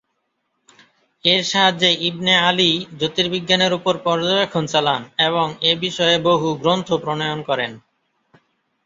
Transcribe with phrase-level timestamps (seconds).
[1.23, 7.71] এর সাহায্যে Ibn Ali জ্যোতির্বিজ্ঞানের উপর পর্যবেক্ষণ চালান এবং এ বিষয়ে বহু গ্রন্থ প্রণয়ন করেন।